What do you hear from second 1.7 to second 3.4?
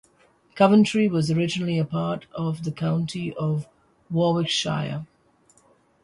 a part of the county